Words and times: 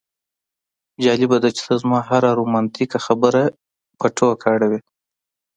جالبه 1.03 1.37
ده 1.43 1.49
چې 1.55 1.61
ته 1.67 1.73
زما 1.81 1.99
هره 2.09 2.29
رومانتیکه 2.39 2.99
خبره 3.05 3.41
په 3.99 4.07
ټوکه 4.17 4.47
اړوې 4.55 4.79